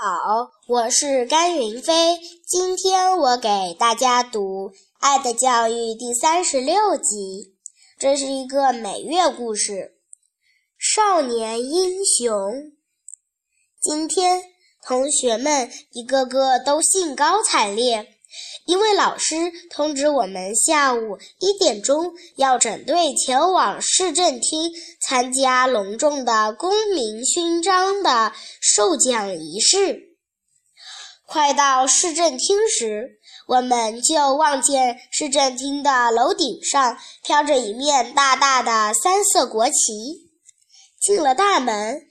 [0.00, 2.20] 好，我是甘云飞。
[2.46, 7.56] 今天我给大家读《爱的教育》第三十六集。
[7.98, 9.96] 这是一个美月故事，
[10.78, 12.30] 少年英雄。
[13.80, 14.40] 今天
[14.86, 18.14] 同学们一个个都兴高采烈。
[18.66, 19.34] 因为老师
[19.70, 24.70] 通知我们下午一点钟要整队前往市政厅
[25.08, 30.18] 参加隆重的公民勋章的授奖仪式。
[31.24, 40.28] 快到市政厅时，我们就望见市政厅的楼顶上飘着一面大大的三色国旗。
[41.00, 42.02] 进了大门，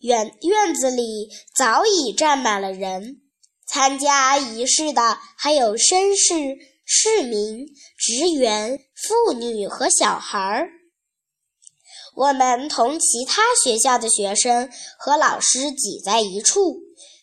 [0.00, 3.20] 院院子里早已站满了人。
[3.66, 6.56] 参加仪式的还有绅士、
[6.86, 7.66] 市民、
[7.98, 10.70] 职员、妇女和小孩儿。
[12.14, 16.78] 我们同其他学校的学生和老师挤在一处，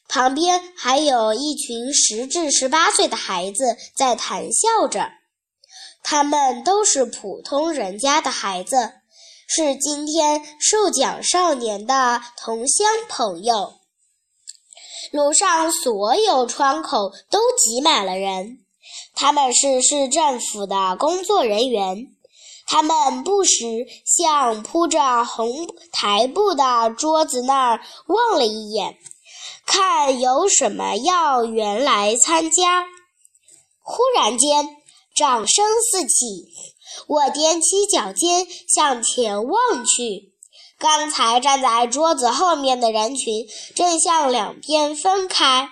[0.08, 5.10] 旁边还有一群十至十八岁的孩子在谈笑着。
[6.04, 8.92] 他们都是普通人家的孩子，
[9.48, 13.76] 是今天受奖少年的同乡朋友。
[15.12, 18.60] 楼上所有窗口都挤满了人，
[19.14, 22.08] 他们是市政府的工作人员。
[22.72, 28.96] 他们不时向铺着红台布的桌子那儿望了一眼，
[29.66, 32.86] 看有什么要员来参加。
[33.82, 34.70] 忽然间，
[35.14, 36.48] 掌声四起，
[37.08, 40.32] 我踮起脚尖向前望去。
[40.80, 45.68] 刚才站在桌子后面的人群正向两边分开，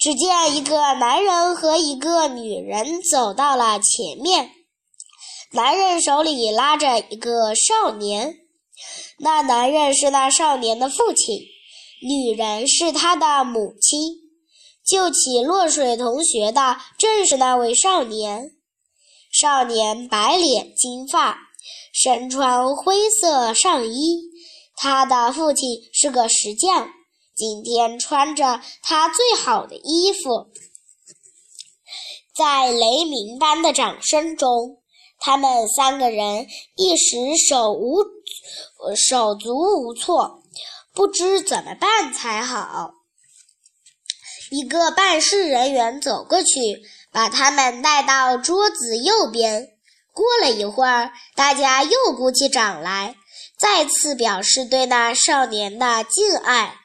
[0.00, 4.50] 只见一个男人和一个女人走到了前面。
[5.54, 8.40] 男人手里拉着一个少年，
[9.20, 11.38] 那男人是那少年的父亲，
[12.02, 14.16] 女人是他的母亲。
[14.84, 18.50] 救起落水同学的正是那位少年。
[19.30, 21.38] 少年白脸金发，
[21.92, 24.22] 身穿灰色上衣。
[24.76, 26.88] 他的父亲是个石匠，
[27.36, 30.48] 今天穿着他最好的衣服。
[32.36, 34.82] 在雷鸣般的掌声中，
[35.24, 36.46] 他们三个人
[36.76, 37.16] 一时
[37.48, 38.04] 手无
[38.94, 40.42] 手足无措，
[40.92, 42.92] 不知怎么办才好。
[44.50, 49.70] 一个办事人员走过去，把他们带到桌子右边。
[50.12, 53.16] 过了一会儿，大家又鼓起掌来。
[53.58, 56.76] 再次表示对那少年的敬爱。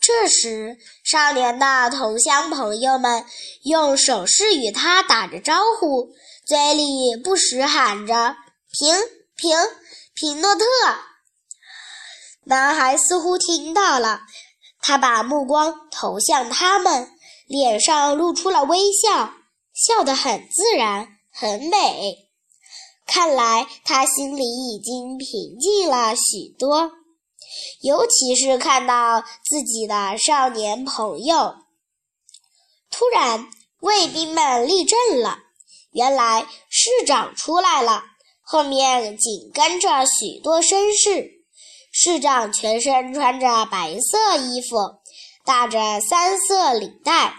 [0.00, 3.26] 这时，少年的同乡朋友们
[3.64, 6.14] 用手势与他打着招呼，
[6.46, 8.36] 嘴里不时喊着
[8.70, 8.94] “平
[9.34, 9.56] 平
[10.14, 10.64] 平诺特”。
[12.44, 14.20] 男孩似乎听到了，
[14.80, 17.10] 他把目光投向他们，
[17.46, 19.32] 脸上露出了微笑，
[19.72, 22.28] 笑得很自然，很美。
[23.06, 26.92] 看来他心里已经平静了许多，
[27.80, 31.54] 尤其是看到自己的少年朋友。
[32.90, 33.48] 突然，
[33.80, 35.43] 卫兵们立正了。
[35.94, 38.02] 原来市长出来了，
[38.42, 41.30] 后面紧跟着许多绅士。
[41.90, 44.76] 市长全身穿着白色衣服，
[45.46, 47.34] 打着三色领带。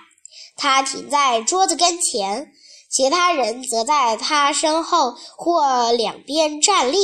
[0.55, 2.51] 他停在桌子跟前。
[2.87, 6.97] 其他人则在他身后或两边站立。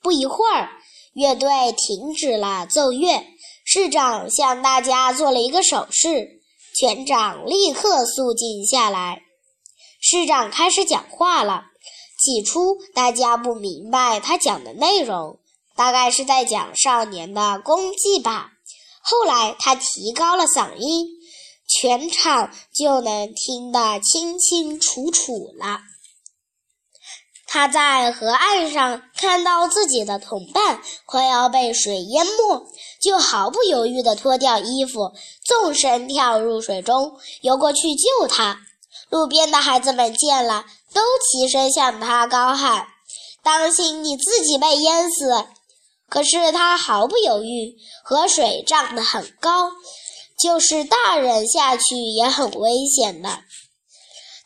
[0.00, 0.68] 不一会儿，
[1.14, 3.24] 乐队停止了奏乐，
[3.64, 6.42] 市长向大家做了一个手势，
[6.78, 9.22] 全场立刻肃静下来。
[10.00, 11.64] 市长开始讲话了。
[12.18, 15.38] 起初，大家不明白他讲的内容，
[15.76, 18.52] 大概是在讲少年的功绩吧。
[19.02, 21.18] 后来，他提高了嗓音。
[21.70, 25.80] 全场就能听得清清楚楚了。
[27.46, 32.66] 他在河岸上看到自己的同伴快要被水淹没，
[33.02, 35.12] 就毫不犹豫地脱掉衣服，
[35.44, 38.62] 纵身跳入水中，游过去救他。
[39.08, 41.00] 路边的孩子们见了，都
[41.30, 42.86] 齐声向他高喊
[43.42, 45.46] ：“当心你自己被淹死！”
[46.08, 49.72] 可是他毫不犹豫，河水涨得很高。
[50.40, 53.40] 就是大人下去也很危险的。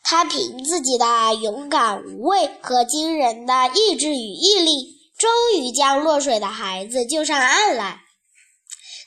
[0.01, 4.71] 他凭自己的勇敢无畏和惊人的意志与毅力，
[5.19, 8.01] 终于将落水的孩子救上岸来。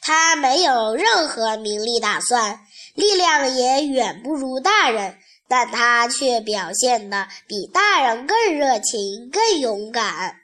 [0.00, 2.60] 他没有任何名利打算，
[2.94, 10.36] 力量也远不如大人，但他却表现得比大人更热情、更勇敢。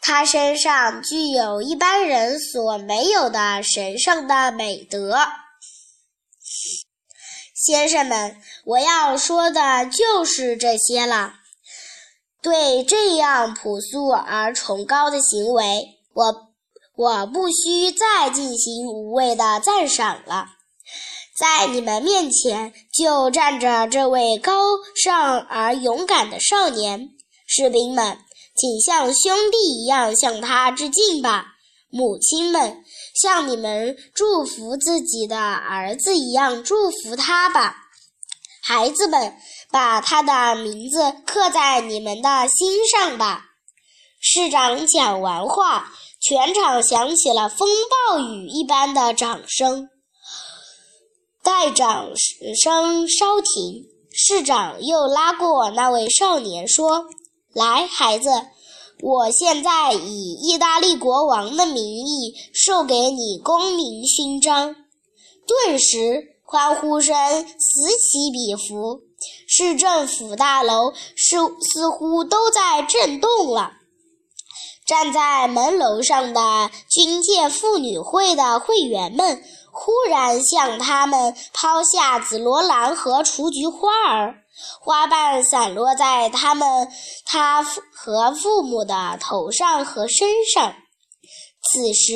[0.00, 5.16] 他身上具有一般人所没有的神圣的美德。
[7.54, 11.34] 先生们，我要说的就是这些了。
[12.42, 16.52] 对这样朴素而崇高的行为，我
[16.96, 20.48] 我不需再进行无谓的赞赏了。
[21.42, 27.10] 在你们面前就站着这位高尚而勇敢的少年，
[27.48, 28.16] 士兵们，
[28.54, 31.46] 请像兄弟一样向他致敬吧。
[31.90, 32.84] 母亲们，
[33.20, 37.74] 像你们祝福自己的儿子一样祝福他吧。
[38.62, 39.34] 孩子们，
[39.72, 43.46] 把他的名字刻在你们的心上吧。
[44.20, 47.68] 市长讲完话，全场响起了风
[48.08, 49.88] 暴雨一般的掌声。
[51.42, 52.12] 待掌
[52.62, 57.06] 声稍停，市长又拉过那位少年说
[57.52, 58.30] ：“来，孩子，
[59.00, 64.74] 我现在以意大利国王的名义授给你公民勋章。”
[65.46, 66.30] 顿时。
[66.44, 69.00] 欢呼声此起彼伏，
[69.48, 71.38] 市政府大楼似
[71.72, 73.72] 似乎都在震动了。
[74.86, 79.42] 站在门楼上的军舰妇女会的会员们
[79.72, 84.34] 忽然向他们抛下紫罗兰和雏菊花儿，
[84.80, 86.88] 花瓣散落在他们
[87.24, 90.74] 他和父母的头上和身上。
[91.64, 92.12] 此时，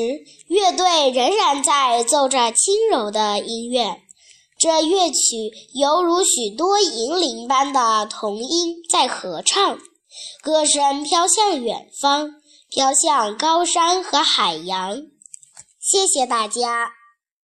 [0.49, 4.03] 乐队仍然在奏着轻柔的音乐。
[4.58, 9.79] 这乐曲犹如许多银铃般的童音在合唱，
[10.43, 12.32] 歌声飘向远方，
[12.70, 15.03] 飘向高山和海洋。
[15.81, 16.95] 谢谢大家。